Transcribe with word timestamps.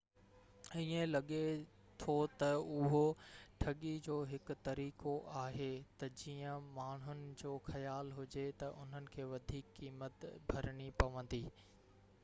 ائين 0.77 1.01
لڳي 1.15 1.41
ٿو 2.03 2.13
تہ 2.43 2.47
اهو 2.77 3.01
ٺڳي 3.65 3.91
جو 4.07 4.15
هڪ 4.31 4.55
طريقو 4.69 5.13
آهي 5.43 5.69
تہ 5.99 6.11
جيئن 6.23 6.67
ماڻهن 6.79 7.23
جو 7.43 7.53
خيال 7.69 8.11
هجي 8.21 8.47
تي 8.63 8.71
انهن 8.73 9.13
کي 9.17 9.29
وڌيڪ 9.35 9.71
قيمت 9.81 10.29
ڀرڻي 10.53 10.91
پوندي 11.03 11.43